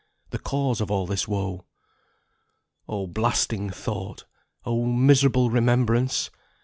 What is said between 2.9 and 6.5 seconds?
blasting thought! Oh miserable remembrance!